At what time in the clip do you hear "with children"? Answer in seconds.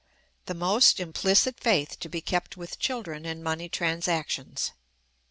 2.57-3.23